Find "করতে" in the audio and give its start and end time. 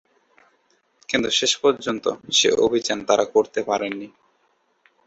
3.25-3.59